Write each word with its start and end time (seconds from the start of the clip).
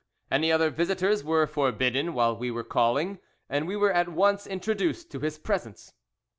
Any 0.31 0.51
other 0.51 0.71
visitors 0.71 1.23
were 1.23 1.45
forbidden 1.45 2.15
while 2.15 2.35
we 2.35 2.49
were 2.49 2.63
calling, 2.63 3.19
and 3.47 3.67
we 3.67 3.75
were 3.75 3.91
at 3.93 4.09
once 4.09 4.47
introduced 4.47 5.11
to 5.11 5.19
his 5.19 5.37
presence. 5.37 5.93